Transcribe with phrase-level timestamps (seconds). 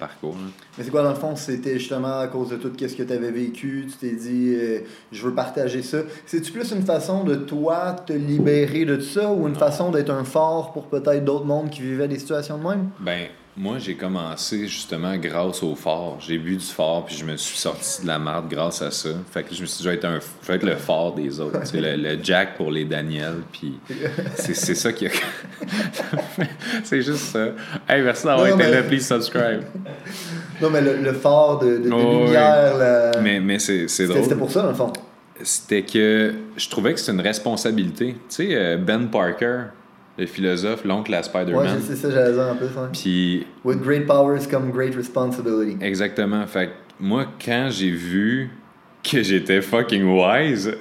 [0.00, 0.34] Parcours.
[0.76, 3.12] Mais c'est quoi, dans le fond, c'était justement à cause de tout ce que tu
[3.12, 4.80] avais vécu, tu t'es dit, euh,
[5.12, 5.98] je veux partager ça.
[6.26, 10.24] C'est-tu plus une façon de toi te libérer de ça ou une façon d'être un
[10.24, 12.88] phare pour peut-être d'autres mondes qui vivaient des situations de même?
[12.98, 13.28] Ben,
[13.62, 16.16] moi, j'ai commencé justement grâce au phare.
[16.20, 19.10] J'ai bu du phare, puis je me suis sorti de la marde grâce à ça.
[19.30, 21.12] Fait que je me suis dit, je vais être, un, je vais être le phare
[21.12, 21.58] des autres.
[21.74, 23.78] le, le Jack pour les Daniel, puis
[24.36, 25.10] c'est c'est ça qui a.
[26.84, 27.48] c'est juste ça.
[27.88, 29.62] Hey, merci d'avoir Non, été mais- là, please subscribe.
[30.62, 32.80] Non, mais le, le phare de, de, de Oh, lumière, oui.
[32.80, 34.22] la- Mais, mais c'est c'est c'était drôle.
[34.22, 34.92] c'était pour ça, dans le fond.
[35.42, 38.12] C'était que je trouvais que c'était une responsabilité.
[38.14, 39.64] Tu sais, euh, Ben Parker,
[40.18, 41.80] le philosophe, l'oncle à Ouais, Spider-Man.
[41.86, 42.66] c'est ça, j'allais dire en plus.
[42.66, 42.88] ouais.
[42.92, 45.76] Puis With great powers come great responsibility.
[45.84, 46.46] Exactement.
[46.46, 48.50] Fait que moi, quand j'ai vu
[49.02, 50.76] que j'étais fucking wise,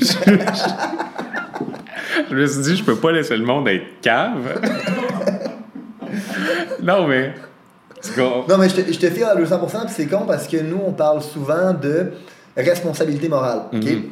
[0.00, 0.04] je,
[2.30, 4.60] je me suis dit, je peux pas laisser le monde être cave.
[6.82, 7.34] non, mais.
[8.18, 10.80] Non, mais je te, je te file à 200%, puis c'est con parce que nous,
[10.86, 12.12] on parle souvent de
[12.56, 13.62] responsabilité morale.
[13.72, 13.82] ok?
[13.84, 14.02] Mhm.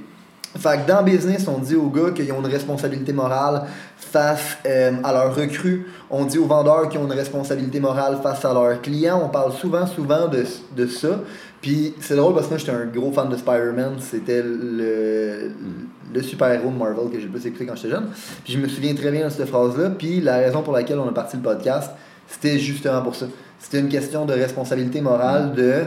[0.56, 3.64] Fait que dans business, on dit aux gars qu'ils ont une responsabilité morale
[3.97, 5.86] face euh, à leurs recrues.
[6.11, 9.20] On dit aux vendeurs qu'ils ont une responsabilité morale face à leurs clients.
[9.24, 10.44] On parle souvent, souvent de,
[10.77, 11.19] de ça.
[11.61, 13.94] Puis c'est drôle parce que moi, j'étais un gros fan de Spider-Man.
[13.98, 15.50] C'était le,
[16.22, 18.08] super-héros Marvel que j'ai le plus écouté quand j'étais jeune.
[18.44, 19.91] Puis je me souviens très bien de cette phrase-là.
[19.91, 21.91] Puis la raison pour laquelle on a parti le podcast,
[22.28, 23.27] c'était justement pour ça.
[23.58, 25.84] C'était une question de responsabilité morale de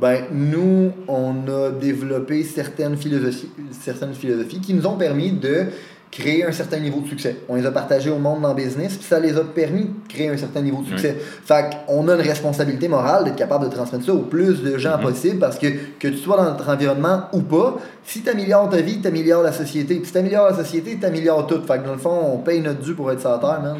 [0.00, 5.66] ben, nous, on a développé certaines philosophies, certaines philosophies qui nous ont permis de
[6.10, 7.36] créer un certain niveau de succès.
[7.50, 9.90] On les a partagées au monde dans le business, puis ça les a permis de
[10.08, 11.14] créer un certain niveau de succès.
[11.44, 14.98] Fait qu'on a une responsabilité morale d'être capable de transmettre ça au plus de gens
[14.98, 15.66] possible, parce que
[15.98, 19.42] que tu sois dans notre environnement ou pas, si tu améliores ta vie, tu améliores
[19.42, 19.96] la société.
[19.96, 21.60] Puis si tu améliores la société, tu améliores tout.
[21.66, 23.76] Fait que dans le fond, on paye notre dû pour être sur terre, man.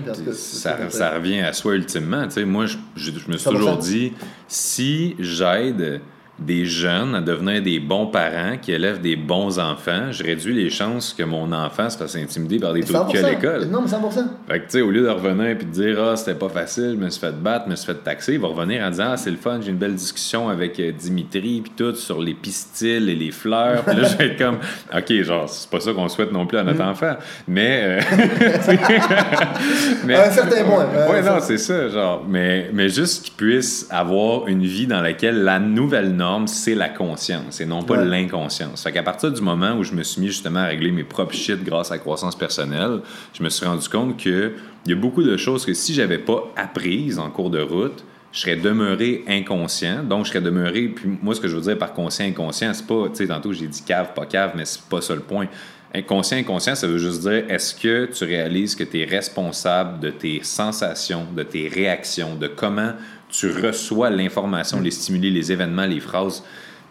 [0.91, 2.25] Ça, revient à soi ultimement.
[2.25, 3.55] Tu sais, moi, je, je- je me suis 100%.
[3.55, 4.13] toujours dit,
[4.49, 6.03] si j'aide
[6.39, 10.71] des jeunes à devenir des bons parents qui élèvent des bons enfants, je réduis les
[10.71, 13.29] chances que mon enfant se fasse intimider par des cul à 100%.
[13.31, 13.65] l'école.
[13.67, 14.25] Non, mais 100%.
[14.49, 16.97] Fait que, tu sais, au lieu de revenir et de dire, ah, c'était pas facile,
[16.99, 19.09] je me suis fait battre, je me suis fait taxer, il va revenir en disant,
[19.13, 22.35] ah, c'est le fun, j'ai une belle discussion avec euh, Dimitri, puis tout, sur les
[22.35, 23.83] pistils et les fleurs.
[23.85, 24.59] Puis là, je vais être comme,
[24.97, 27.15] OK, genre, c'est pas ça qu'on souhaite non plus à notre enfant.
[27.47, 27.83] Mais.
[27.85, 28.01] euh,
[30.07, 30.85] mais À un certain point.
[30.87, 32.25] Ouais, Euh, non, ça- c'est ça, genre.
[32.29, 36.89] Mais, mais juste qu'il puisse avoir une vie dans laquelle la nouvelle norme, c'est la
[36.89, 38.05] conscience et non pas Ouais.
[38.05, 38.83] l'inconscience.
[38.83, 41.35] Fait qu'à partir du moment où je me suis mis justement à régler mes propres
[41.35, 43.01] shit grâce à la croissance personnelle,
[43.33, 44.53] je me suis rendu compte que
[44.87, 48.05] il y a beaucoup de choses que si j'avais pas apprises en cours de route,
[48.33, 50.03] je serais demeuré inconscient.
[50.03, 50.89] Donc, je serais demeuré.
[50.89, 53.09] Puis, moi, ce que je veux dire par conscient, inconscient, c'est pas.
[53.09, 55.47] Tu sais, tantôt, j'ai dit cave, pas cave, mais c'est pas ça le point.
[55.95, 60.11] Inconscient, inconscient, ça veut juste dire est-ce que tu réalises que tu es responsable de
[60.11, 62.93] tes sensations, de tes réactions, de comment
[63.29, 66.43] tu reçois l'information, les stimuli, les événements, les phrases.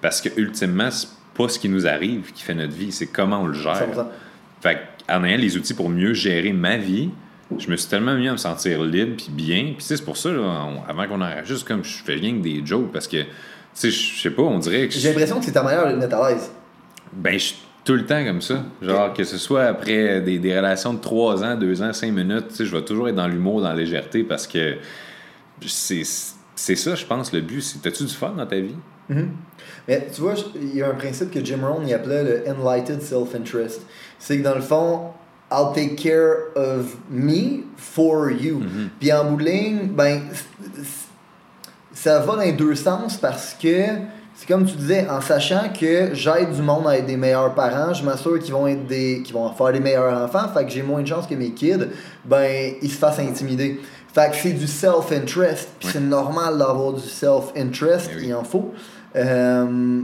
[0.01, 3.41] Parce que, ultimement, c'est pas ce qui nous arrive qui fait notre vie, c'est comment
[3.41, 3.75] on le gère.
[3.95, 4.05] 100%.
[4.61, 4.77] Fait
[5.07, 7.09] qu'en ayant les outils pour mieux gérer ma vie,
[7.57, 9.73] je me suis tellement mis à me sentir libre puis bien.
[9.77, 12.61] Puis c'est pour ça, là, on- avant qu'on enregistre, comme je fais rien que des
[12.65, 13.27] jokes parce que, tu
[13.73, 15.95] sais, je sais pas, on dirait que je- J'ai l'impression que c'est ta manière de
[15.97, 16.51] mettre à l'aise.
[17.13, 17.55] ben, je suis
[17.85, 18.63] tout le temps comme ça.
[18.81, 22.49] Genre, que ce soit après des, des relations de 3 ans, 2 ans, 5 minutes,
[22.49, 24.75] tu sais, je vais toujours être dans l'humour, dans la légèreté parce que
[25.65, 27.77] c'est ça, je pense, le but.
[27.81, 28.75] T'as-tu du fun dans ta vie?
[29.87, 33.01] Mais tu vois, il y a un principe que Jim Rohn il appelait le enlightened
[33.01, 33.81] self-interest.
[34.19, 35.11] C'est que dans le fond,
[35.51, 38.61] I'll take care of me for you.
[38.99, 40.23] Puis en bout de ligne, ben,
[41.93, 43.85] ça va dans les deux sens parce que
[44.35, 47.91] c'est comme tu disais, en sachant que j'aide du monde à être des meilleurs parents,
[47.93, 50.83] je m'assure qu'ils vont être des, qu'ils vont faire des meilleurs enfants, fait que j'ai
[50.83, 51.87] moins de chances que mes kids,
[52.23, 53.79] ben, ils se fassent intimider.
[54.13, 58.27] Fait que c'est du self-interest, puis c'est normal d'avoir du self-interest, oui.
[58.27, 58.73] il en faut.
[59.15, 60.01] Euh,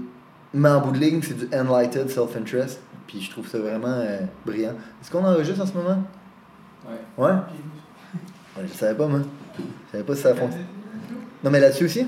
[0.53, 4.19] mais en bout de ligne, c'est du enlightened self-interest, puis je trouve ça vraiment euh,
[4.45, 4.73] brillant.
[5.01, 6.03] Est-ce qu'on enregistre en ce moment?
[6.85, 7.25] Ouais.
[7.25, 7.31] Ouais?
[8.57, 9.19] Ouais, Je savais pas, moi.
[9.57, 10.65] Je savais pas si ça fonctionne.
[11.43, 12.07] Non, mais là-dessus aussi?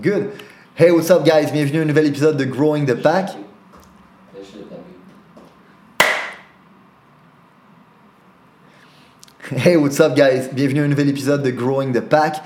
[0.00, 0.30] Good.
[0.74, 1.52] Hey, what's up, guys?
[1.52, 3.28] Bienvenue à un nouvel épisode de Growing the Pack.
[3.28, 3.34] Là,
[4.34, 4.82] je l'ai tapé.
[9.56, 10.48] Hey, what's up, guys?
[10.52, 12.36] Bienvenue à un nouvel épisode de Growing the Pack.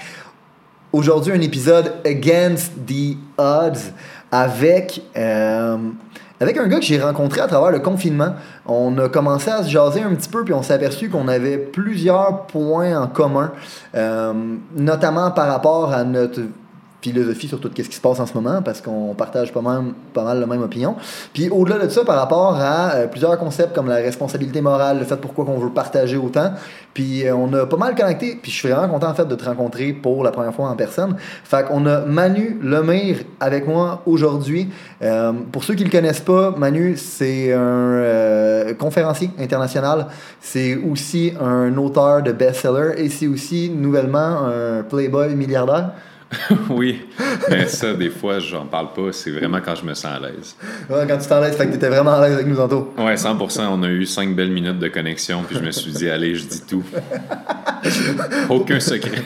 [0.92, 3.92] Aujourd'hui, un épisode Against the Odds.
[4.32, 5.76] avec, euh,
[6.40, 8.34] avec un gars que j'ai rencontré à travers le confinement.
[8.66, 11.58] On a commencé à se jaser un petit peu, puis on s'est aperçu qu'on avait
[11.58, 13.52] plusieurs points en commun,
[13.94, 14.32] euh,
[14.74, 16.40] notamment par rapport à notre
[17.00, 19.84] philosophie sur tout ce qui se passe en ce moment parce qu'on partage pas mal,
[20.12, 20.96] pas mal la même opinion.
[21.32, 25.04] Puis au-delà de ça, par rapport à euh, plusieurs concepts comme la responsabilité morale, le
[25.04, 26.52] fait pourquoi qu'on veut partager autant,
[26.94, 28.38] puis euh, on a pas mal connecté.
[28.40, 30.76] Puis je suis vraiment content en fait de te rencontrer pour la première fois en
[30.76, 31.16] personne.
[31.44, 34.68] Fait qu'on a Manu Lemire avec moi aujourd'hui.
[35.02, 40.06] Euh, pour ceux qui le connaissent pas, Manu c'est un conférencier international.
[40.40, 45.92] C'est aussi un auteur de best-seller et c'est aussi nouvellement un playboy milliardaire.
[46.70, 47.06] oui,
[47.48, 49.12] mais ça, des fois, j'en parle pas.
[49.12, 50.56] C'est vraiment quand je me sens à l'aise.
[50.90, 52.92] Ouais, quand tu t'en laisses, fait que t'étais vraiment à l'aise avec nous tantôt.
[52.98, 53.66] Ouais, 100%.
[53.70, 56.46] On a eu cinq belles minutes de connexion, puis je me suis dit, allez, je
[56.46, 56.82] dis tout.
[58.48, 59.22] Aucun secret.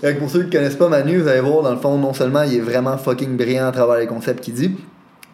[0.00, 2.12] Fait que pour ceux qui connaissent pas Manu, vous allez voir, dans le fond, non
[2.12, 4.76] seulement il est vraiment fucking brillant à travers les concepts qu'il dit,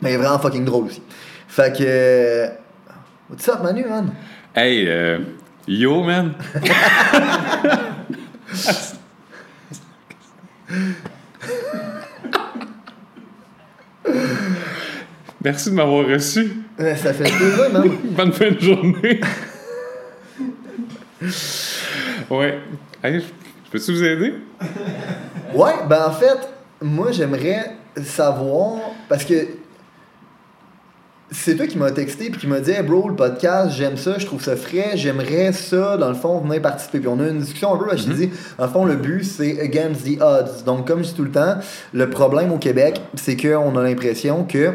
[0.02, 1.02] mais il est vraiment fucking drôle aussi.
[1.48, 2.46] Fait que.
[3.30, 4.10] What's up, Manu, man?
[4.54, 5.18] Hey, euh,
[5.66, 6.34] yo, man.
[15.42, 16.52] Merci de m'avoir reçu.
[16.78, 17.90] Ça fait plaisir, man.
[18.10, 19.20] Bonne fin de journée.
[22.30, 22.58] ouais.
[23.02, 24.34] Hey, je peux-tu vous aider?
[25.54, 26.38] Ouais, ben en fait,
[26.82, 27.72] moi j'aimerais
[28.04, 28.76] savoir,
[29.08, 29.34] parce que
[31.32, 34.18] c'est toi qui m'as texté puis qui m'a dit hey bro le podcast j'aime ça
[34.18, 36.98] je trouve ça frais j'aimerais ça dans le fond venir participer.
[36.98, 38.84] Puis on a eu une discussion un peu que je t'ai dit dans le fond
[38.84, 40.64] le but c'est against the odds.
[40.64, 41.56] Donc comme je dis tout le temps
[41.92, 44.74] le problème au Québec c'est qu'on a l'impression que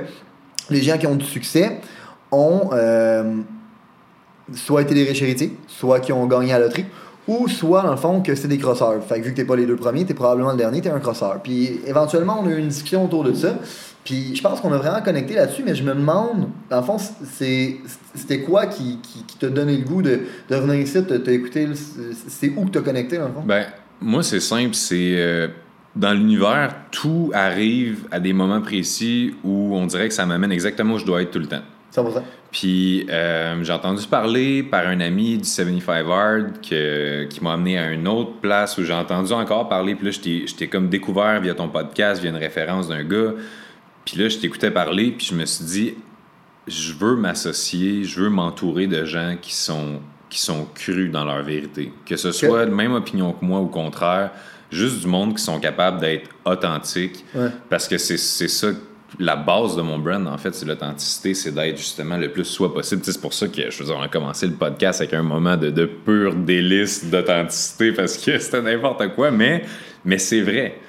[0.69, 1.81] les gens qui ont du succès
[2.31, 3.35] ont euh,
[4.53, 6.85] soit été des riches héritiers, soit qui ont gagné à la loterie,
[7.27, 9.03] ou soit, dans le fond, que c'est des crosseurs.
[9.03, 10.99] Fait que vu que t'es pas les deux premiers, t'es probablement le dernier, t'es un
[10.99, 11.41] crosseur.
[11.43, 13.55] Puis éventuellement, on a eu une discussion autour de ça.
[14.03, 16.97] Puis je pense qu'on a vraiment connecté là-dessus, mais je me demande, dans le fond,
[16.99, 17.77] c'est,
[18.13, 20.19] c'était quoi qui, qui, qui t'a donné le goût de,
[20.49, 21.67] de venir ici, de t'écouter,
[22.27, 23.43] c'est où que t'as connecté, dans le fond?
[23.45, 23.65] Ben,
[23.99, 24.75] moi, c'est simple.
[24.75, 25.15] C'est.
[25.15, 25.47] euh,
[25.95, 30.95] dans l'univers, tout arrive à des moments précis où on dirait que ça m'amène exactement
[30.95, 31.61] où je dois être tout le temps.
[31.95, 32.21] 100%.
[32.57, 37.77] Puis euh, j'ai entendu parler par un ami du 75 Hard que- qui m'a amené
[37.77, 39.93] à une autre place où j'ai entendu encore parler.
[39.93, 43.33] Puis là, t'ai comme découvert via ton podcast, via une référence d'un gars.
[44.05, 45.93] Puis là, je t'écoutais parler, puis je me suis dit,
[46.65, 49.99] je veux m'associer, je veux m'entourer de gens qui sont,
[50.29, 51.91] qui sont crus dans leur vérité.
[52.05, 54.31] Que ce soit la même opinion que moi ou au contraire,
[54.71, 57.25] juste du monde qui sont capables d'être authentiques.
[57.35, 57.49] Ouais.
[57.69, 58.67] Parce que c'est ça,
[59.19, 62.73] la base de mon brand, en fait, c'est l'authenticité, c'est d'être justement le plus soi
[62.73, 63.01] possible.
[63.05, 65.57] C'est pour ça que, je veux dire, on a commencé le podcast avec un moment
[65.57, 69.63] de, de pur délice d'authenticité parce que c'était n'importe quoi, mais,
[70.03, 70.79] mais c'est vrai.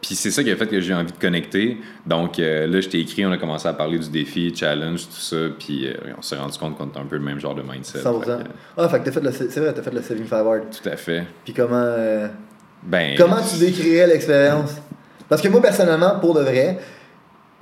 [0.00, 1.76] Puis c'est ça qui a fait que j'ai envie de connecter.
[2.06, 5.12] Donc euh, là, je t'ai écrit, on a commencé à parler du défi, challenge, tout
[5.20, 7.60] ça, puis euh, on s'est rendu compte qu'on était un peu le même genre de
[7.62, 7.98] mindset.
[7.98, 8.24] 100%.
[8.24, 8.48] Fait que,
[8.78, 10.62] Ah, fait que t'as fait le, c'est vrai, t'as fait le 75 Hard.
[10.70, 11.24] tout à fait.
[11.44, 12.28] Puis comment, euh,
[12.82, 14.72] Ben, comment tu décrirais l'expérience?
[15.28, 16.78] Parce que moi, personnellement, pour de vrai,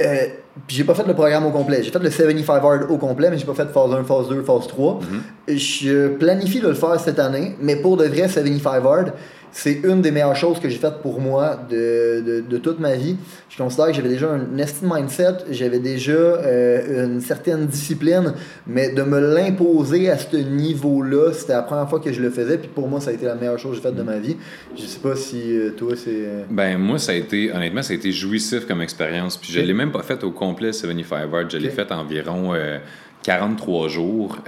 [0.01, 0.27] euh,
[0.67, 1.83] puis j'ai pas fait le programme au complet.
[1.83, 4.43] J'ai fait le 75 Hard au complet, mais j'ai pas fait phase 1, phase 2,
[4.43, 5.01] phase 3.
[5.49, 9.13] Je planifie de le faire cette année, mais pour de vrai, 75 Hard,
[9.53, 12.95] c'est une des meilleures choses que j'ai faites pour moi de, de, de toute ma
[12.95, 13.17] vie.
[13.49, 18.33] Je considère que j'avais déjà un estime mindset, j'avais déjà euh, une certaine discipline,
[18.67, 22.59] mais de me l'imposer à ce niveau-là, c'était la première fois que je le faisais,
[22.59, 24.37] puis pour moi, ça a été la meilleure chose que j'ai faite de ma vie.
[24.77, 26.11] Je sais pas si euh, toi, c'est...
[26.11, 29.37] euh, Ben, moi, ça a été, honnêtement, ça a été jouissif comme expérience.
[29.37, 31.51] Puis je l'ai même pas fait au complet, 75 Hard.
[31.51, 31.75] Je l'ai Ok.
[31.75, 32.79] fait environ euh,
[33.25, 34.39] 43 jours.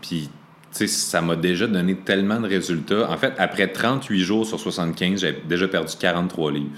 [0.00, 0.28] puis,
[0.74, 3.10] ça m'a déjà donné tellement de résultats.
[3.10, 6.70] En fait, après 38 jours sur 75, j'avais déjà perdu 43 livres.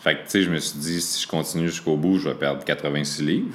[0.00, 2.34] Fait que, tu sais, je me suis dit, si je continue jusqu'au bout, je vais
[2.34, 3.54] perdre 86 livres.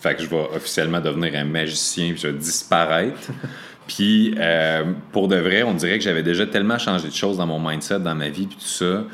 [0.00, 3.18] Fait que je vais officiellement devenir un magicien, puis je vais disparaître.
[3.88, 7.46] Puis, euh, pour de vrai, on dirait que j'avais déjà tellement changé de choses dans
[7.46, 9.04] mon mindset, dans ma vie, puis tout ça.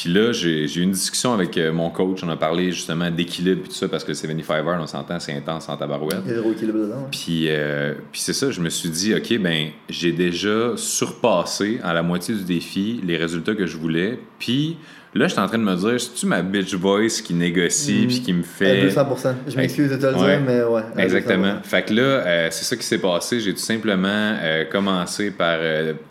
[0.00, 2.20] Puis là, j'ai eu une discussion avec euh, mon coach.
[2.22, 5.18] On a parlé justement d'équilibre, puis tout ça, parce que le 75 Hard, on s'entend,
[5.18, 6.18] c'est intense en tabarouette.
[6.24, 7.08] il y a zéro équilibre dedans.
[7.10, 11.92] Puis, euh, puis c'est ça, je me suis dit, OK, ben j'ai déjà surpassé à
[11.92, 14.20] la moitié du défi les résultats que je voulais.
[14.38, 14.76] Puis
[15.14, 18.06] là, je suis en train de me dire, c'est-tu ma bitch voice qui négocie, Mhm.
[18.06, 18.82] puis qui me À fait.
[18.84, 19.34] 200%.
[19.48, 20.36] Je m'excuse de te le Ouais.
[20.36, 20.82] dire, mais ouais.
[20.96, 21.54] à Exactement.
[21.54, 21.62] 200%.
[21.64, 23.40] Fait que là, euh, c'est ça qui s'est passé.
[23.40, 24.06] J'ai tout simplement
[24.40, 25.58] euh, commencé par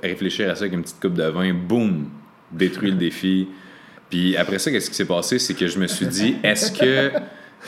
[0.03, 1.53] réfléchir à ça avec une petite coupe de vin.
[1.53, 2.10] Boum!
[2.51, 3.48] Détruit le défi.
[4.10, 5.40] Puis après ça, qu'est-ce qui s'est passé?
[5.40, 7.12] C'est que je me suis dit, est-ce que,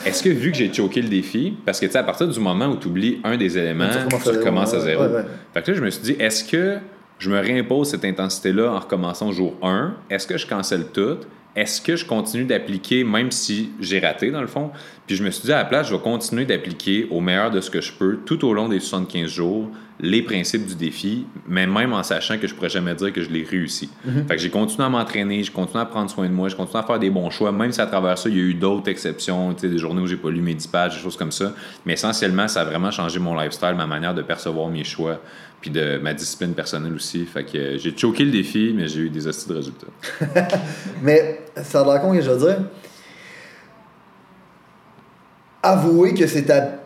[0.06, 2.40] est-ce que vu que j'ai choqué le défi, parce que tu sais, à partir du
[2.40, 5.24] moment où tu oublies un des éléments, Tu recommences à zéro, ouais.
[5.52, 6.78] Fait que là, je me suis dit, est-ce que
[7.18, 9.94] je me réimpose cette intensité-là en recommençant au jour 1?
[10.08, 11.18] Est-ce que je cancelle tout?
[11.56, 14.70] est-ce que je continue d'appliquer même si j'ai raté dans le fond?
[15.06, 17.60] Puis je me suis dit à la place, je vais continuer d'appliquer au meilleur de
[17.60, 19.68] ce que je peux tout au long des 75 jours
[20.02, 23.28] les principes du défi, mais même en sachant que je pourrais jamais dire que je
[23.28, 23.90] l'ai réussi.
[24.28, 26.82] Fait que j'ai continué à m'entraîner, j'ai continué à prendre soin de moi, j'ai continué
[26.82, 28.90] à faire des bons choix, même si à travers ça, il y a eu d'autres
[28.90, 31.32] exceptions, tu sais, des journées où j'ai pas lu mes 10 pages, des choses comme
[31.32, 31.52] ça.
[31.84, 35.20] Mais essentiellement, ça a vraiment changé mon lifestyle, ma manière de percevoir mes choix,
[35.60, 37.26] puis de ma discipline personnelle aussi.
[37.26, 39.86] Fait que euh, j'ai choqué le défi, mais j'ai eu des hosties de résultats.
[41.02, 42.64] Mais ça a l'air con que je veux dire.
[45.62, 46.80] Avouer que c'est ta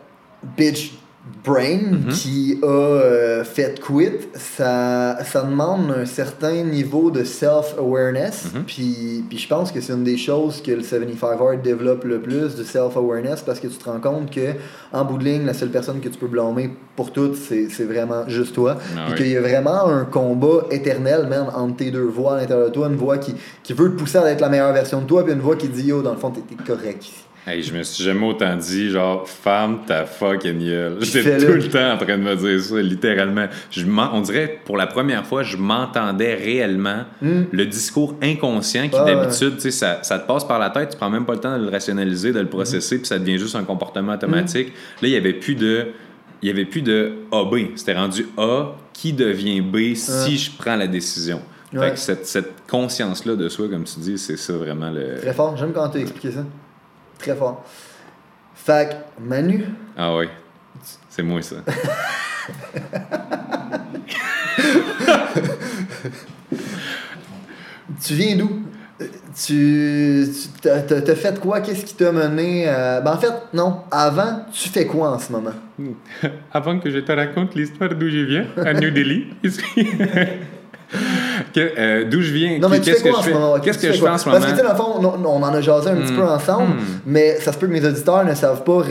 [0.57, 0.94] bitch
[1.43, 2.07] brain Mhm.
[2.11, 8.45] qui a euh, fait quit, ça, ça demande un certain niveau de self-awareness.
[8.53, 8.63] Mhm.
[8.65, 12.19] Puis, puis je pense que c'est une des choses que le 75 Hard développe le
[12.19, 14.51] plus, de self-awareness, parce que tu te rends compte que
[14.93, 18.27] en bout de ligne, la seule personne que tu peux blâmer pour tout, c'est vraiment
[18.27, 18.77] juste toi.
[18.79, 19.17] Ah Puis oui.
[19.17, 22.73] qu'il y a vraiment un combat éternel, même, entre tes deux voix à l'intérieur de
[22.73, 22.87] toi.
[22.87, 25.33] Une voix qui, qui veut te pousser à être la meilleure version de toi, puis
[25.33, 27.25] une voix qui dit Yo, dans le fond, t'es t'es correct ici.
[27.47, 30.97] Hey, je me suis jamais autant dit, genre, femme ta fucking gueule.
[31.01, 33.45] J'étais tout le temps en train de me dire ça, littéralement.
[33.69, 39.03] Je on dirait, pour la première fois, je m'entendais réellement le discours inconscient qui, Hmm.
[39.03, 41.33] Ouais, d'habitude, tu sais, ça, ça te passe par la tête, tu prends même pas
[41.33, 44.69] le temps de le rationaliser, de le processer, puis ça devient juste un comportement automatique.
[45.03, 45.87] Là, il y avait plus de.
[46.41, 47.55] Il y avait plus de AB.
[47.75, 50.35] C'était rendu A qui devient B si Ouais.
[50.37, 51.41] je prends la décision.
[51.71, 51.91] Fait Ouais.
[51.91, 55.17] que cette, cette conscience-là de soi, comme tu dis, c'est ça vraiment le.
[55.21, 55.55] Très fort.
[55.57, 56.43] J'aime quand tu as expliqué ça.
[57.19, 57.63] Très fort.
[58.55, 59.65] Fait que, Manu,
[59.97, 60.25] Ah oui.
[61.09, 61.55] C'est moi ça.
[68.03, 68.61] tu viens d'où?
[69.01, 69.05] Euh,
[69.35, 70.25] Tu.
[70.31, 71.59] tu- T'as fait quoi?
[71.61, 73.01] Qu'est-ce qui t'a mené à...
[73.01, 73.81] Ben, en fait, non.
[73.91, 75.51] Avant, tu fais quoi en ce moment?
[76.53, 79.27] Avant que je te raconte l'histoire d'où je viens, à New Delhi,
[81.59, 83.59] euh, d'où je viens, Non, mais qu'est-ce que je moment?
[83.59, 84.39] Qu'est-ce Tu que je fais en ce moment.
[84.39, 86.17] Parce que, tu sais, dans le fond, on, on en a jasé un petit Hmm.
[86.17, 86.79] peu ensemble, Hmm.
[87.05, 88.81] mais ça se peut que mes auditeurs ne savent pas,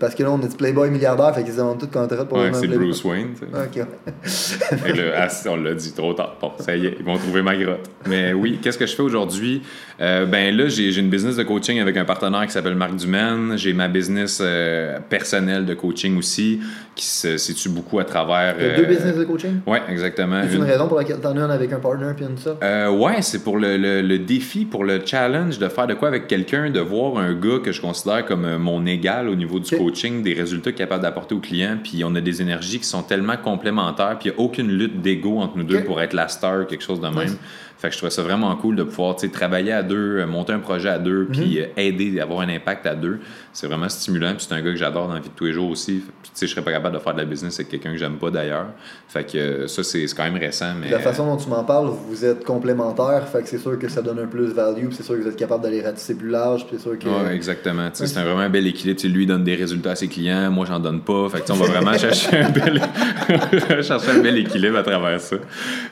[0.00, 2.50] parce que là, on est du Playboy milliardaire, fait qu'ils demandent tout fait pour Ouais,
[2.52, 2.66] c'est.
[2.68, 3.28] Bruce Wayne.
[3.34, 3.80] tu sais.
[3.82, 4.96] Ok.
[4.96, 6.36] Là, ah, on l'a dit trop tard.
[6.40, 7.88] Bon, ça y est, ils vont trouver ma grotte.
[8.06, 9.62] Mais oui, qu'est-ce que je fais aujourd'hui?
[10.04, 13.54] Euh, ben là, j'ai une business de coaching avec un partenaire qui s'appelle Marc Dumaine.
[13.56, 16.60] J'ai ma business euh, personnelle de coaching aussi,
[16.94, 18.54] qui se situe beaucoup à travers.
[18.58, 19.60] T'as deux business de coaching?
[19.66, 20.42] Ouais, exactement.
[20.46, 22.58] C'est une Une- raison pour laquelle t'en as une avec un partner puis une ça?
[22.62, 26.08] Euh, ouais, c'est pour le, le- le défi, pour le challenge de faire de quoi
[26.08, 29.58] avec quelqu'un, de voir un gars que je considère comme euh, mon égal au niveau
[29.58, 32.78] du coaching, des résultats qu'il est capable d'apporter aux clients, puis on a des énergies
[32.78, 36.00] qui sont tellement complémentaires, puis il n'y a aucune lutte d'ego entre nous deux pour
[36.02, 37.24] être la star, quelque chose de même.
[37.24, 37.38] Nice.
[37.76, 40.52] Fait que je trouvais ça vraiment cool de pouvoir tu travailler à deux, euh, monter
[40.52, 43.18] un projet à deux, puis euh, aider, avoir un impact à deux.
[43.52, 45.52] C'est vraiment stimulant, puis c'est un gars que j'adore dans la vie de tous les
[45.52, 46.02] jours aussi.
[46.22, 47.98] Puis, tu sais, je serais pas capable de faire de la business avec quelqu'un que
[47.98, 48.66] j'aime pas d'ailleurs.
[49.08, 50.90] Fait que euh, ça, c'est c'est quand même récent, mais...
[50.90, 54.02] La façon dont tu m'en parles, vous êtes complémentaires, fait que c'est sûr que ça
[54.02, 56.66] donne un plus value, puis c'est sûr que vous êtes capable d'aller ratisser plus large,
[56.66, 57.06] puis c'est sûr que.
[57.08, 57.88] Ouais, exactement.
[57.92, 58.98] C'est un vraiment un bel équilibre.
[59.00, 61.28] Tu sais, lui il donne des résultats à ses clients, moi j'en donne pas.
[61.28, 62.80] Fait que, on va vraiment chercher un bel,
[63.82, 65.36] chercher un bel équilibre à travers ça.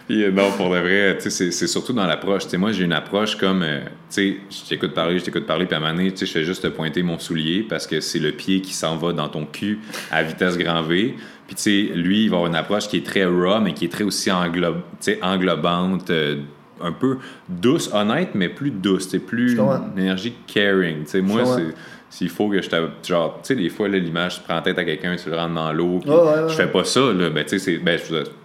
[0.09, 2.45] Puis, non, pour de vrai, tu sais, c'est- c'est surtout dans l'approche.
[2.45, 5.47] Tu sais, moi j'ai une approche comme, euh, tu sais, je t'écoute parler, je t'écoute
[5.47, 7.65] parler, puis à un moment donné, tu sais, je fais juste te pointer mon soulier
[7.69, 11.15] parce que c'est le pied qui s'en va dans ton cul à vitesse grand V.
[11.47, 13.87] Puis tu sais, lui, il va avoir une approche qui est très raw, mais qui
[13.87, 16.37] est très aussi englobante, euh,
[16.81, 19.09] un peu douce, honnête, mais plus douce.
[19.09, 21.05] C'est plus une énergie caring.
[21.05, 21.75] Tu sais, moi, c'est
[22.13, 22.69] s'il faut que je
[23.09, 25.55] genre tu sais des fois l'image tu prends la tête à quelqu'un tu le rentres
[25.55, 27.99] dans l'eau puis Ouais, je fais pas ça là ben tu sais c'est ben,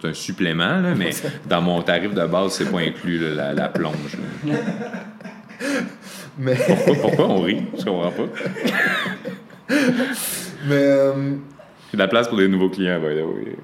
[0.04, 1.10] un supplément là, mais
[1.46, 4.16] dans mon tarif de base c'est pas inclus là, la, la plonge.
[6.40, 6.54] Mais.
[6.54, 7.62] pourquoi, pourquoi on rit?
[7.76, 8.22] Je comprends pas
[10.68, 11.12] mais euh,
[11.90, 13.56] j'ai de la place pour des nouveaux clients by the way.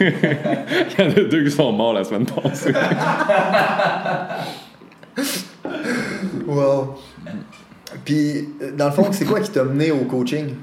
[0.00, 2.74] il y en a deux qui sont morts la semaine passée
[6.44, 6.96] wow.
[8.04, 10.54] Puis, euh, dans le fond, c'est quoi qui t'a mené au coaching?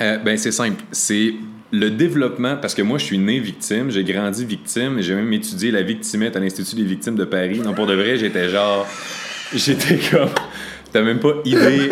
[0.00, 0.82] Euh, ben c'est simple.
[0.90, 1.34] C'est
[1.70, 5.70] le développement, parce que moi je suis né victime, j'ai grandi victime, j'ai même étudié
[5.70, 7.60] la victimette à l'Institut des victimes de Paris.
[7.60, 8.86] Non, pour de vrai, j'étais genre.
[9.54, 10.30] J'étais comme.
[10.92, 11.90] T'as même pas idée.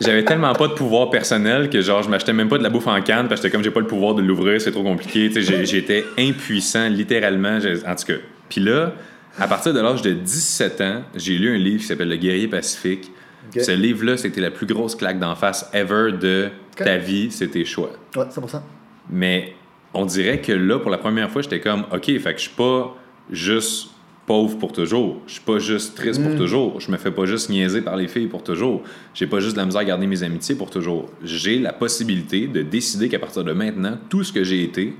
[0.00, 2.86] J'avais tellement pas de pouvoir personnel que genre je m'achetais même pas de la bouffe
[2.86, 5.30] en canne parce que comme j'ai pas le pouvoir de l'ouvrir, c'est trop compliqué.
[5.64, 7.58] J'étais impuissant littéralement.
[7.86, 8.18] En tout cas.
[8.48, 8.94] Puis là,
[9.38, 12.48] à partir de l'âge de 17 ans, j'ai lu un livre qui s'appelle Le guerrier
[12.48, 13.10] pacifique.
[13.56, 17.64] Ce livre-là, c'était la plus grosse claque d'en face ever de ta vie, c'est tes
[17.64, 17.90] choix.
[18.16, 18.60] Ouais, 100%.
[19.10, 19.54] Mais
[19.94, 22.54] on dirait que là, pour la première fois, j'étais comme, OK, fait que je suis
[22.56, 22.94] pas
[23.30, 23.88] juste
[24.26, 25.20] pauvre pour toujours.
[25.26, 26.24] Je suis pas juste triste Mm.
[26.28, 26.80] pour toujours.
[26.80, 28.82] Je me fais pas juste niaiser par les filles pour toujours.
[29.14, 31.08] J'ai pas juste de la misère à garder mes amitiés pour toujours.
[31.24, 34.94] J'ai la possibilité de décider qu'à partir de maintenant, tout ce que j'ai été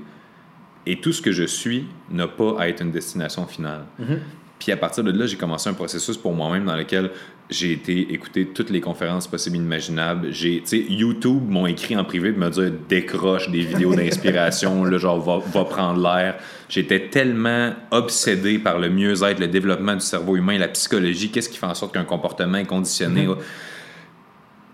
[0.85, 3.85] et tout ce que je suis n'a pas à être une destination finale.
[4.01, 4.17] Mm-hmm.
[4.59, 7.11] Puis à partir de là, j'ai commencé un processus pour moi-même dans lequel
[7.51, 10.31] j'ai été écouter toutes les conférences possibles et imaginables.
[10.31, 15.19] J'ai, YouTube m'ont écrit en privé de me dire décroche des vidéos d'inspiration, là, genre
[15.19, 16.37] va, va prendre l'air.
[16.69, 21.57] J'étais tellement obsédé par le mieux-être, le développement du cerveau humain, la psychologie, qu'est-ce qui
[21.57, 23.27] fait en sorte qu'un comportement est conditionné.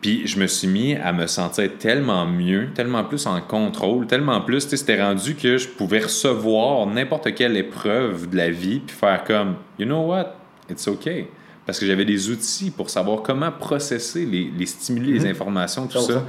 [0.01, 4.41] Puis je me suis mis à me sentir tellement mieux, tellement plus en contrôle, tellement
[4.41, 8.79] plus, tu sais, c'était rendu que je pouvais recevoir n'importe quelle épreuve de la vie,
[8.85, 10.35] puis faire comme, you know what,
[10.69, 11.27] it's okay.
[11.67, 15.99] Parce que j'avais des outils pour savoir comment processer les, les stimuli, les informations, tout
[15.99, 16.13] ça.
[16.13, 16.27] comprends.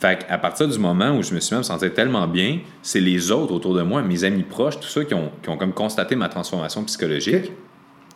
[0.00, 3.30] Fait à partir du moment où je me suis même senti tellement bien, c'est les
[3.30, 6.16] autres autour de moi, mes amis proches, tout ça, qui ont, qui ont comme constaté
[6.16, 7.52] ma transformation psychologique, Ok.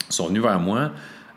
[0.09, 0.91] sont venus vers moi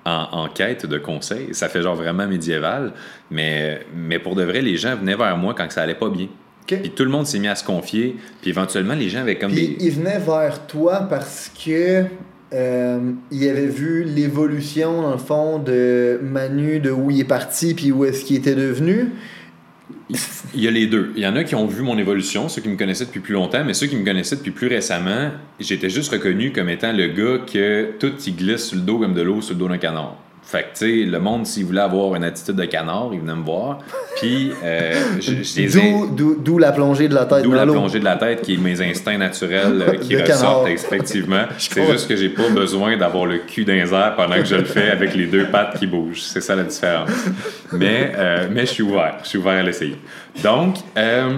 [0.05, 1.49] en, en quête de conseils.
[1.53, 2.93] Ça fait genre vraiment médiéval,
[3.29, 6.27] mais, mais pour de vrai, les gens venaient vers moi quand ça allait pas bien.
[6.63, 6.79] Ok.
[6.81, 9.51] Puis tout le monde s'est mis à se confier, puis éventuellement, les gens avaient comme
[9.51, 9.85] Puis des...
[9.85, 12.05] il venait vers toi parce que
[12.53, 17.73] euh, il avait vu l'évolution, dans le fond, de Manu, de où il est parti,
[17.73, 19.11] puis où est-ce qu'il était devenu.
[20.55, 21.11] Il y a les deux.
[21.15, 23.33] Il y en a qui ont vu mon évolution, ceux qui me connaissaient depuis plus
[23.33, 25.29] longtemps, mais ceux qui me connaissaient depuis plus récemment,
[25.59, 29.13] j'étais juste reconnu comme étant le gars que tout il glisse sur le dos comme
[29.13, 30.17] de l'eau sur le dos d'un canard.
[30.51, 33.35] Fait que, tu sais, le monde, s'il voulait avoir une attitude de canard, il venait
[33.35, 33.77] me voir.
[34.19, 37.65] Puis, euh, je, je les ai- D'où- la plongée de la tête D'où dans la
[37.65, 37.73] l'eau.
[37.73, 40.67] plongée de la tête qui est mes instincts naturels euh, qui De ressortent canard.
[40.67, 41.43] effectivement.
[41.59, 41.91] C'est comprends.
[41.93, 44.63] juste que j'ai pas besoin d'avoir le cul dans les airs pendant que je le
[44.65, 46.21] fais avec les deux pattes qui bougent.
[46.23, 47.11] C'est ça la différence.
[47.71, 49.17] Mais, euh, mais je suis ouvert.
[49.23, 49.97] Je suis ouvert à l'essayer.
[50.43, 51.37] Donc, euh,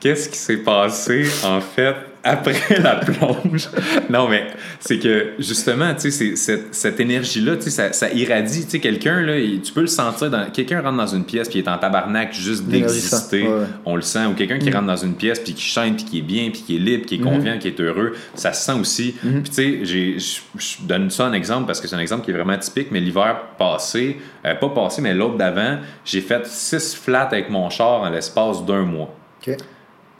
[0.00, 3.70] qu'est-ce qui s'est passé en fait après la plonge?
[4.10, 8.64] Non, mais c'est que justement, tu sais, cette, cette énergie-là, tu sais, ça, ça irradie.
[8.66, 10.28] Tu sais, quelqu'un, là, il- tu peux le sentir.
[10.30, 13.64] Dans, quelqu'un rentre dans une pièce puis il est en tabarnak juste d'exister ouais.
[13.86, 14.26] on le sent.
[14.26, 16.60] Ou quelqu'un qui rentre dans une pièce, puis qui chante, puis qui est bien, puis
[16.60, 19.14] qui est libre, qui est confiant, qui est heureux, ça se sent aussi.
[19.22, 20.18] Puis tu sais,
[20.58, 23.00] je donne ça un exemple parce que c'est un exemple qui est vraiment typique, mais
[23.00, 28.02] l'hiver passé, euh, pas passé, mais l'autre d'avant, j'ai fait six flats avec mon char
[28.02, 29.14] en l'espace d'un mois.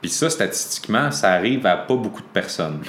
[0.01, 2.79] Puis ça, statistiquement, ça arrive à pas beaucoup de personnes.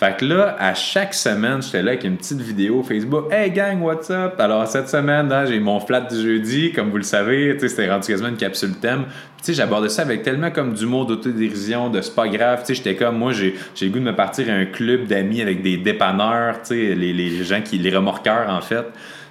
[0.00, 3.30] Fait que là, à chaque semaine, j'étais là avec une petite vidéo Facebook.
[3.30, 4.40] Hey gang, what's up?
[4.40, 8.06] Alors cette semaine, hein, j'ai mon flat du jeudi, comme vous le savez, c'était rendu
[8.08, 9.04] quasiment une capsule thème.
[9.04, 12.60] Puis tu sais, j'abordais ça avec tellement comme d'humour, d'autodérision, de c'est pas grave.
[12.60, 15.06] Tu sais, j'étais comme, moi, j'ai j'ai le goût de me partir à un club
[15.06, 18.86] d'amis avec des dépanneurs, tu sais, les, les gens qui, les remorqueurs en fait.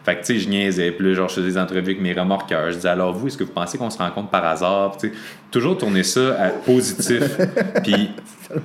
[0.09, 0.89] Fait que, tu sais, je niaisais.
[0.91, 2.71] Puis là, genre, je faisais des entrevues avec mes remorqueurs.
[2.71, 4.97] Je disais, alors vous, est-ce que vous pensez qu'on se rencontre par hasard?
[4.97, 7.21] Puis, tu sais, toujours tourner ça à positif.
[7.83, 8.09] Puis,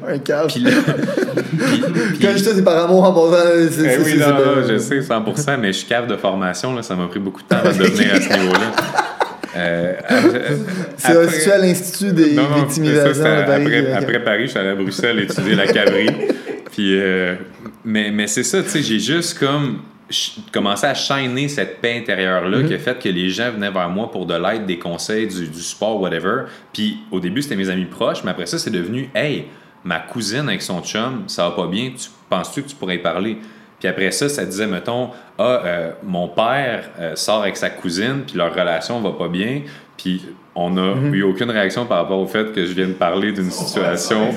[0.08, 0.46] un cave.
[0.46, 0.70] puis là-
[2.22, 3.44] Quand je dis ça, c'est par amour en passant.
[3.52, 6.94] eh oui, non, pas- je sais, 100%, mais je suis cave de formation, là, ça
[6.96, 8.72] m'a pris beaucoup de temps avant de devenir à ce niveau-là.
[9.56, 9.92] Euh,
[10.96, 13.62] C'est reçu à l'Institut des non, non, ça, victimisations de Paris.
[13.66, 16.10] après, après Paris, je suis allé à Bruxelles étudier la caverie.
[16.72, 17.36] Puis, euh,
[17.84, 19.78] mais, mais c'est ça, tu sais, j'ai juste comme
[20.52, 22.68] commencé à shiner cette paix intérieure-là Mm-hmm.
[22.68, 25.48] qui a fait que les gens venaient vers moi pour de l'aide, des conseils, du,
[25.48, 26.44] du support, whatever.
[26.72, 29.46] Puis au début, c'était mes amis proches, mais après ça, c'est devenu Hey,
[29.84, 32.98] ma cousine avec son chum, ça va pas bien, tu penses-tu que tu pourrais y
[32.98, 33.38] parler?
[33.78, 38.22] Puis après ça, ça disait, mettons, ah, euh, mon père euh, sort avec sa cousine,
[38.26, 39.62] puis leur relation va pas bien,
[39.96, 40.24] puis
[40.56, 41.14] on n'a Mhm.
[41.14, 44.28] eu aucune réaction par rapport au fait que je viens de parler d'une situation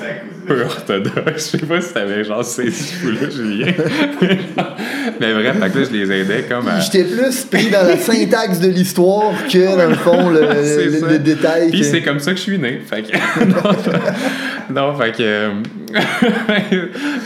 [0.46, 1.52] peu orthodoxe.
[1.52, 3.66] Je sais pas si t'avais genre ces fous-là, Julien.
[5.20, 6.80] Mais bref, fait que là, je les aidais comme à...
[6.80, 11.70] J'étais plus pris dans la syntaxe de l'histoire que dans le fond le, détail.
[11.70, 12.80] Puis que- c'est comme ça que je suis né.
[12.88, 13.44] Fait que...
[13.44, 15.22] non, non, fait que...
[15.22, 15.50] euh,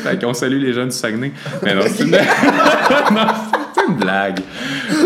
[0.03, 1.33] fait qu'on salue les jeunes du Saguenay.
[1.63, 2.11] Mais non, c'est une...
[2.11, 3.52] non, c'est
[3.89, 4.39] une blague.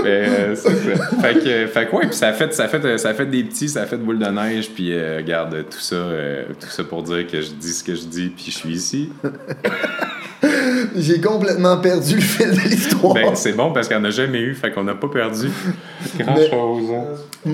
[0.03, 1.07] Mais euh, c'est ça.
[1.23, 3.27] Fait que, fait que ouais, puis ça a fait, ça a fait, ça a fait
[3.27, 6.69] des petits, ça a fait boule de neige, puis euh, regarde, tout ça, euh, tout
[6.69, 9.11] ça pour dire que je dis ce que je dis, puis je suis ici.
[10.95, 13.15] J'ai complètement perdu le fil de l'histoire.
[13.15, 15.49] Ben, c'est bon parce qu'on n'a jamais eu, fait qu'on n'a pas perdu
[16.19, 16.85] grand-chose.
[16.95, 17.05] hein.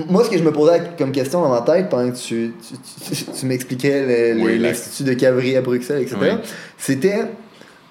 [0.09, 3.15] Moi, ce que je me posais comme question dans ma tête pendant que tu, tu,
[3.15, 6.27] tu- tu m'expliquais Oui, l'Institut de Cavry à Bruxelles, etc., Oui.
[6.77, 7.25] c'était.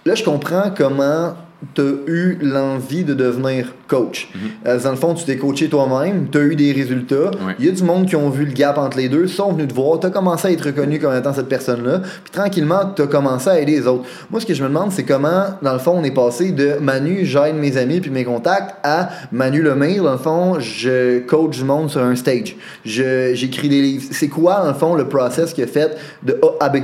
[0.05, 1.35] Là, je comprends comment
[1.75, 4.29] tu as eu l'envie de devenir coach.
[4.67, 7.31] Euh, dans le fond, tu t'es coaché toi-même, tu as eu des résultats.
[7.47, 7.53] Oui.
[7.59, 9.69] Il y a du monde qui ont vu le gap entre les deux, sont venus
[9.69, 13.03] te voir, tu as commencé à être reconnu comme étant cette personne-là, puis tranquillement, tu
[13.03, 14.05] as commencé à aider les autres.
[14.31, 16.79] Moi, ce que je me demande, c'est comment, dans le fond, on est passé de
[16.81, 21.59] Manu, j'aide mes amis puis mes contacts, à Manu Lemire, dans le fond, je coach
[21.59, 22.57] du monde sur un stage.
[22.85, 24.05] J'écris des livres.
[24.11, 26.79] C'est quoi, dans le fond, le process qui a fait de A à B?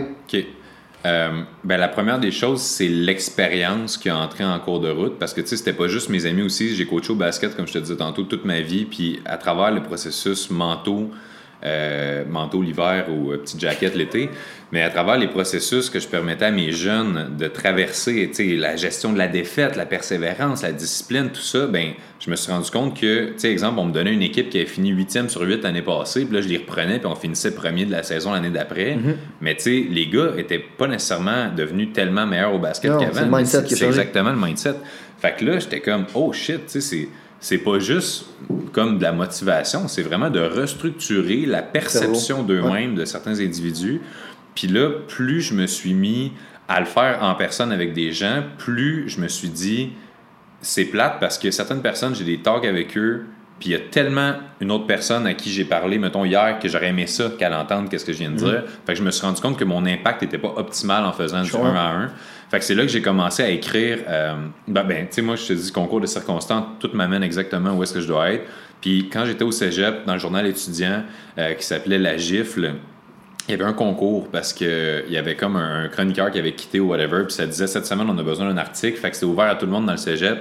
[1.06, 5.18] Euh, ben, la première des choses, c'est l'expérience qui a entré en cours de route.
[5.18, 6.74] Parce que, tu sais, c'était pas juste mes amis aussi.
[6.74, 8.84] J'ai coaché au basket, comme je te disais tantôt, toute ma vie.
[8.84, 11.10] Puis, à travers le processus mentaux,
[11.64, 14.30] euh, manteau l'hiver ou euh, petite jaquette l'été,
[14.70, 18.56] mais à travers les processus que je permettais à mes jeunes de traverser, tu sais,
[18.56, 22.52] la gestion de la défaite, la persévérance, la discipline, tout ça, ben, je me suis
[22.52, 25.28] rendu compte que, tu sais, exemple, on me donnait une équipe qui avait fini 8e
[25.28, 28.04] sur 8 l'année passée, puis là, je les reprenais, puis on finissait premier de la
[28.04, 28.94] saison l'année d'après.
[28.94, 29.16] Mm-hmm.
[29.40, 33.44] Mais, tu sais, les gars étaient pas nécessairement devenus tellement meilleurs au basket qu'avant.
[33.44, 34.74] c'est exactement le mindset.
[35.18, 37.08] Fait que là, j'étais comme, oh shit, tu sais, c'est.
[37.40, 38.26] C'est pas juste
[38.72, 44.00] comme de la motivation, c'est vraiment de restructurer la perception d'eux-mêmes de certains individus.
[44.54, 46.32] Puis là, plus je me suis mis
[46.66, 49.92] à le faire en personne avec des gens, plus je me suis dit,
[50.60, 53.24] c'est plate parce que certaines personnes, j'ai des talks avec eux,
[53.58, 56.68] puis il y a tellement une autre personne à qui j'ai parlé, mettons hier, que
[56.68, 58.62] j'aurais aimé ça qu'elle entende qu'est-ce que je viens de dire.
[58.86, 61.42] Fait que je me suis rendu compte que mon impact n'était pas optimal en faisant
[61.42, 61.64] du Sure.
[61.64, 62.10] 1 à 1.
[62.50, 63.98] Fait que c'est là que j'ai commencé à écrire.
[64.08, 64.34] euh,
[64.66, 67.82] ben, ben, tu sais, moi, je te dis, concours de circonstances, tout m'amène exactement où
[67.82, 68.44] est-ce que je dois être.
[68.80, 71.02] Puis quand j'étais au cégep, dans le journal étudiant
[71.38, 72.74] euh, qui s'appelait La Gifle,
[73.48, 76.38] il y avait un concours parce que il y avait comme un, un chroniqueur qui
[76.38, 79.08] avait quitté ou whatever, puis ça disait cette semaine on a besoin d'un article, fait
[79.10, 80.38] que c'était ouvert à tout le monde dans le cégep.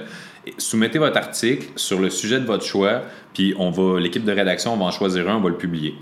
[0.48, 3.02] Et soumettez votre article sur le sujet de votre choix,
[3.34, 5.96] puis on va l'équipe de rédaction on va en choisir un, on va le publier.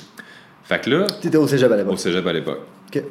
[0.63, 1.99] Fait que là, T'étais au cégep à au l'époque.
[1.99, 2.61] cégep à l'époque.
[2.93, 3.03] Ok.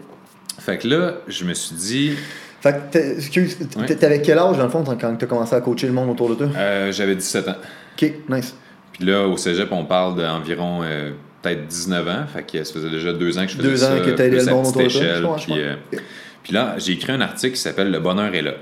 [0.61, 2.13] Fait que là, je me suis dit,
[2.61, 3.57] Fait que, excuse,
[4.01, 6.35] t'avais quel âge dans le fond quand t'as commencé à coacher le monde autour de
[6.37, 6.47] toi?
[6.57, 7.57] euh, j'avais 17 ans.
[8.01, 8.55] Ok, nice.
[8.93, 11.11] Puis là, au cégep, on parle d'environ euh,
[11.43, 12.25] peut-être 19 ans.
[12.33, 13.93] Fait que ça faisait déjà deux ans que je faisais Deux ça.
[13.95, 16.05] ans que t'as le monde autour de toi, Puis, euh, comprends.
[16.45, 18.55] puis là, j'ai écrit un article qui s'appelle Le bonheur est là.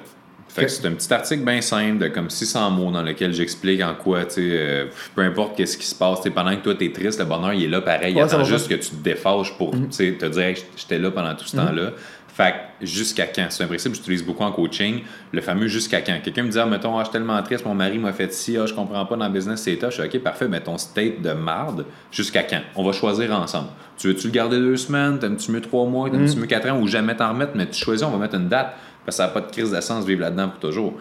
[0.55, 3.83] Fait que c'est un petit article bien simple de comme 600 mots dans lequel j'explique
[3.83, 4.85] en quoi, tu sais, euh,
[5.15, 7.65] peu importe qu'est-ce qui se passe, tu pendant que toi t'es triste, le bonheur il
[7.65, 8.13] est là pareil.
[8.13, 10.99] Il Ouais, attend juste que tu te défâches pour tu sais, te dire, Hey, j'étais
[10.99, 11.91] là pendant tout ce temps-là.
[12.35, 13.47] Fait jusqu'à quand?
[13.51, 16.19] C'est un principe que j'utilise beaucoup en coaching, le fameux jusqu'à quand?
[16.25, 18.57] Quelqu'un me dit, ah, mettons, ah, je suis tellement triste, mon mari m'a fait ci,
[18.57, 19.91] ah, je comprends pas dans le business, c'est ça.
[19.91, 22.63] Je suis OK, parfait, mais ton state de marde, jusqu'à quand?
[22.75, 23.69] On va choisir ensemble.
[23.99, 25.19] Tu veux-tu le garder deux semaines?
[25.19, 26.09] T'aimes-tu mieux trois mois?
[26.09, 26.81] T'aimes-tu mieux quatre ans?
[26.81, 27.53] Ou jamais t'en remettre?
[27.55, 28.75] Mais tu choisis, on va mettre une date.
[29.05, 30.95] Parce que ça n'a pas de crise d'essence vivre là-dedans pour toujours.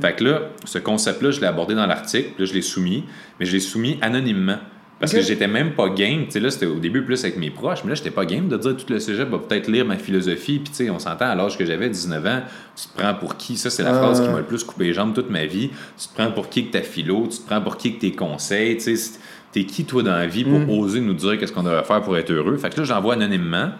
[0.00, 3.04] Fait que là, ce concept-là, je l'ai abordé dans l'article, puis là, je l'ai soumis,
[3.38, 4.58] mais je l'ai soumis anonymement.
[5.00, 5.18] Parce Ok.
[5.20, 6.24] que j'étais même pas game.
[6.26, 8.46] Tu sais, là, c'était au début plus avec mes proches, mais là, j'étais pas game
[8.48, 10.60] de dire tout le cégep va peut-être lire ma philosophie.
[10.60, 12.42] Puis, tu sais, on s'entend à l'âge que j'avais, 19 ans,
[12.76, 13.56] tu te prends pour qui?
[13.56, 13.98] Ça, c'est la Ah.
[14.02, 15.70] phrase qui m'a le plus coupé les jambes toute ma vie.
[16.00, 17.26] Tu te prends pour qui que ta philo?
[17.30, 18.76] Tu te prends pour qui que tes conseils?
[18.78, 19.18] Tu sais,
[19.52, 22.16] t'es qui, toi, dans la vie pour oser nous dire qu'est-ce qu'on devrait faire pour
[22.16, 22.56] être heureux?
[22.56, 23.70] Fait que là, j'envoie anonymement.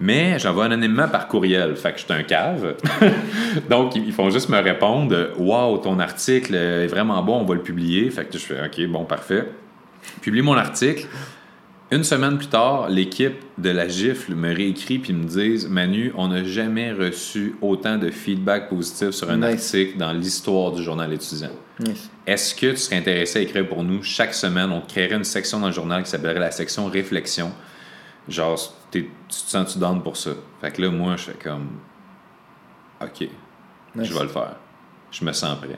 [0.00, 1.76] Mais j'envoie anonymement par courriel.
[1.76, 2.74] Fait que je suis un cave.
[3.70, 7.62] Donc, ils font juste me répondre Waouh, ton article est vraiment bon, on va le
[7.62, 8.10] publier.
[8.10, 9.48] Fait que je fais OK, bon, parfait.
[10.20, 11.06] Publie mon article.
[11.90, 16.28] Une semaine plus tard, l'équipe de la gifle me réécrit puis me disent Manu, on
[16.28, 19.72] n'a jamais reçu autant de feedback positif sur un Nice.
[19.74, 21.50] article dans l'histoire du journal étudiant.
[21.78, 22.10] Nice.
[22.26, 25.60] Est-ce que tu serais intéressé à écrire pour nous chaque semaine On créerait une section
[25.60, 27.52] dans le journal qui s'appellerait la section réflexion.
[28.28, 28.58] Genre,
[28.90, 30.30] tu te sens-tu down pour ça?
[30.60, 31.68] Fait que là, moi, je fais comme
[33.02, 33.20] OK,
[33.96, 34.08] Nice.
[34.08, 34.56] je vais le faire.
[35.10, 35.68] Je me sens prêt.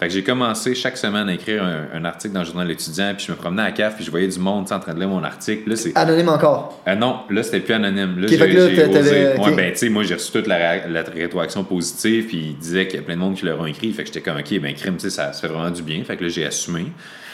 [0.00, 3.12] Fait que j'ai commencé chaque semaine à écrire un, un article dans le journal étudiant,
[3.16, 4.98] puis je me promenais à la cave, puis je voyais du monde en train de
[4.98, 5.68] lire mon article.
[5.70, 6.80] Là, c'est Anonyme encore.
[6.86, 8.18] ah non, là, c'était plus anonyme.
[8.18, 8.90] Là, j'ai là, j'ai osé.
[8.90, 9.54] t'avais- Ouais, ok.
[9.56, 12.88] ben, tu sais, moi, j'ai reçu toute la, ré- la rétroaction positive, puis il disait
[12.88, 13.92] qu'il y a plein de monde qui leur ont écrit.
[13.92, 16.02] Fait que j'étais comme, OK, ben, crime, tu sais, ça, ça fait vraiment du bien.
[16.02, 16.86] Fait que là, j'ai assumé.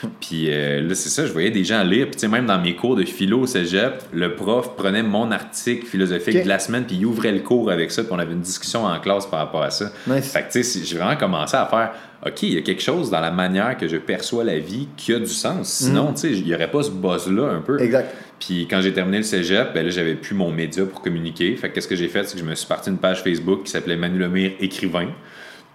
[0.20, 2.06] Puis euh, là, c'est ça, je voyais des gens lire.
[2.06, 5.30] Puis, tu sais, même dans mes cours de philo au cégep, le prof prenait mon
[5.30, 8.32] article philosophique de la semaine, puis il ouvrait le cours avec ça, puis on avait
[8.32, 9.90] une discussion en classe par rapport à ça.
[10.06, 10.32] Nice.
[10.32, 11.92] Fait que, tu sais, j'ai vraiment commencé à faire,
[12.26, 15.14] OK, il y a quelque chose dans la manière que je perçois la vie qui
[15.14, 15.68] a du sens.
[15.68, 17.80] Sinon, tu sais, il n'y aurait pas ce buzz-là un peu.
[17.80, 18.14] Exact.
[18.40, 21.54] Puis quand j'ai terminé le cégep, ben là, j'avais plus mon média pour communiquer.
[21.56, 23.64] Fait que qu'est-ce que j'ai fait, c'est que je me suis parti une page Facebook
[23.64, 25.08] qui s'appelait Manu Lemire écrivain.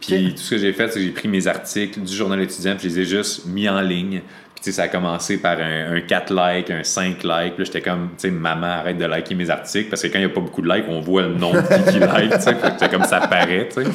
[0.08, 2.76] Puis tout ce que j'ai fait, c'est que j'ai pris mes articles du journal étudiant,
[2.76, 4.22] puis je les ai juste mis en ligne.
[4.56, 7.56] Puis tu sais, ça a commencé par un, un 4 likes, un 5 likes.
[7.56, 9.89] Puis là, j'étais comme, tu sais, maman, arrête de liker mes articles.
[9.89, 11.94] Parce que quand il n'y a pas beaucoup de likes, on voit le nombre qui,
[11.94, 12.56] qui like, tu sais.
[12.56, 13.89] Fait que comme ça paraît, tu sais.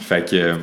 [0.00, 0.54] Fait que, euh,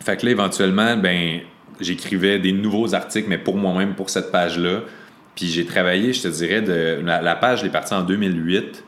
[0.00, 1.40] fait que là, éventuellement, ben,
[1.80, 4.80] j'écrivais des nouveaux articles, mais pour moi-même, pour cette page-là.
[5.34, 8.84] Puis j'ai travaillé, je te dirais, de la, la page, elle est partie en 2008.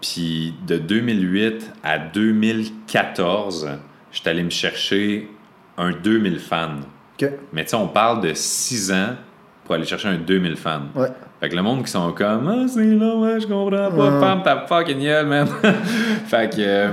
[0.00, 3.68] Puis de 2008 à 2014,
[4.12, 5.28] j'étais allé me chercher
[5.78, 6.70] un 2000 fans.
[7.52, 9.14] Mais tu sais, on parle de 6 ans
[9.64, 10.82] pour aller chercher un 2000 fans.
[10.94, 11.08] Ouais.
[11.38, 14.20] Fait que le monde qui sont comme Ah, c'est long, ouais, je comprends pas, Ouais.
[14.20, 15.46] ferme ta fucking gueule, man.
[16.26, 16.56] fait que.
[16.60, 16.88] euh,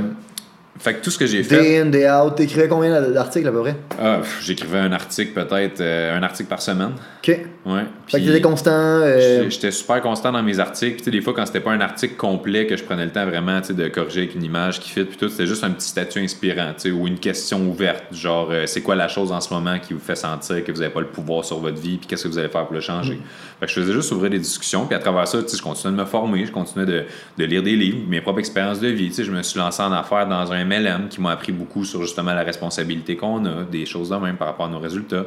[0.80, 1.60] Fait que tout ce que j'ai fait.
[1.60, 2.36] Day in, day out.
[2.36, 3.76] T'écrivais combien d'articles à peu près?
[4.02, 6.92] Ah, j'écrivais un article peut-être, euh, un article par semaine.
[7.24, 7.40] Ok.
[7.68, 7.82] Ouais.
[8.08, 8.72] Fait que Puis- t'étais constant.
[8.72, 11.00] euh, J'étais- super constant dans mes articles.
[11.00, 13.26] Tu sais, des fois, quand c'était pas un article complet, que je prenais le temps
[13.26, 15.72] vraiment tu sais, de corriger avec une image qui fit, puis tout, c'était juste un
[15.72, 18.06] petit statut inspirant, tu sais, ou une question ouverte.
[18.14, 20.80] Genre, euh, c'est quoi la chose en ce moment qui vous fait sentir que vous
[20.80, 22.80] n'avez pas le pouvoir sur votre vie, puis qu'est-ce que vous allez faire pour le
[22.80, 23.20] changer?
[23.60, 25.62] Fait que je faisais juste ouvrir des discussions, puis à travers ça, tu sais, je
[25.62, 27.04] continuais de me former, je continuais de,
[27.38, 29.10] de lire des livres, mes propres expériences de vie.
[29.10, 31.84] Tu sais, je me suis lancé en affaires dans un MLM qui m'a appris beaucoup
[31.84, 35.26] sur justement la responsabilité qu'on a, des choses de même par rapport à nos résultats.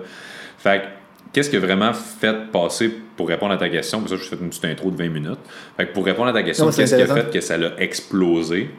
[0.57, 0.85] Fait que,
[1.33, 4.01] qu'est-ce qui a vraiment fait passer pour répondre à ta question?
[4.01, 5.39] Pour ça, je fais une petite intro de 20 minutes.
[5.77, 8.71] Fait que pour répondre à ta question, qu'est-ce qui a fait que ça l'a explosé?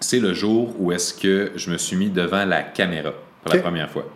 [0.00, 3.12] C'est le jour où est-ce que je me suis mis devant la caméra
[3.42, 4.08] pour la première fois.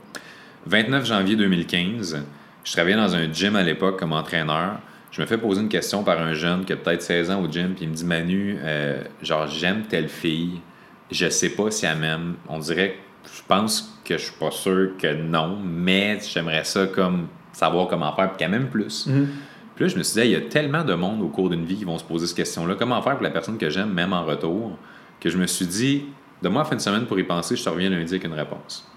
[0.67, 2.23] 29 janvier 2015,
[2.65, 4.81] je travaillais dans un gym à l'époque comme entraîneur.
[5.11, 7.51] Je me fais poser une question par un jeune qui a peut-être 16 ans au
[7.51, 10.61] gym, puis il me dit Manu, euh, genre, j'aime telle fille,
[11.11, 12.35] je sais pas si elle m'aime.
[12.49, 12.97] On dirait
[13.33, 18.15] je pense que je suis pas sûr que non, mais j'aimerais ça comme savoir comment
[18.15, 19.07] faire pour qu'elle m'aime plus.
[19.07, 19.29] Mhm.
[19.75, 21.65] Puis là, je me suis dit, il y a tellement de monde au cours d'une
[21.65, 22.77] vie qui vont se poser cette question-là.
[22.79, 24.79] Comment faire pour la personne que j'aime, même en retour,
[25.21, 26.05] que je me suis dit,
[26.43, 28.89] donne-moi la fin de semaine pour y penser, je te reviens lundi avec une réponse.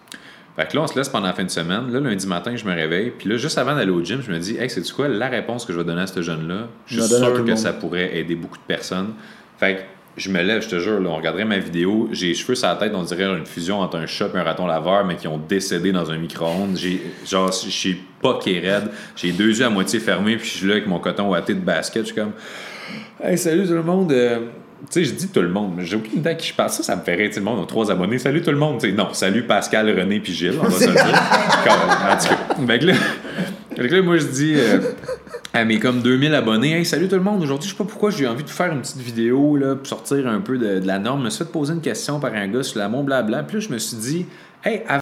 [0.56, 1.92] Fait que là, on se laisse pendant la fin de semaine.
[1.92, 3.12] Là, lundi matin, je me réveille.
[3.12, 5.08] Puis là, juste avant d'aller au gym, je me dis, hey, c'est quoi?
[5.08, 6.68] La réponse que je vais donner à ce jeune-là?
[6.88, 7.58] Je suis sûr que monde.
[7.58, 9.14] ça pourrait aider beaucoup de personnes.
[9.60, 9.82] Fait que
[10.18, 12.10] je me lève, je te jure, là, on regarderait ma vidéo.
[12.12, 14.44] J'ai les cheveux sur la tête, on dirait une fusion entre un chat et un
[14.44, 16.76] raton laveur, mais qui ont décédé dans un micro-ondes.
[16.76, 18.90] J'ai, genre, je suis pas qui raide.
[19.16, 21.60] J'ai deux yeux à moitié fermés, puis je suis là avec mon coton ouaté de
[21.60, 22.02] basket.
[22.02, 22.32] Je suis comme,
[23.24, 24.12] hey, salut tout le monde.
[24.12, 24.40] Euh,
[24.90, 26.72] tu sais, je dis tout le monde, mais j'ai aucune idée à qui je parle.
[26.72, 27.32] Ça, ça me fait rire.
[27.32, 28.18] Sais, le monde a trois abonnés.
[28.18, 28.80] Salut tout le monde.
[28.80, 30.58] Tu sais, non, salut Pascal, René puis Gilles.
[30.60, 31.06] On va se le dire.
[31.70, 34.80] En tout cas, que là, moi, je dis euh,
[35.58, 37.42] à mes comme 2000 abonnés, hey, salut tout le monde.
[37.42, 40.28] Aujourd'hui, je sais pas pourquoi j'ai envie de faire une petite vidéo là, pour sortir
[40.28, 41.22] un peu de, la norme.
[41.22, 43.42] Je me suis fait poser une question par un gars sur l'amour, blabla.
[43.42, 44.26] Puis là, je me suis dit,
[44.64, 45.02] hey, avant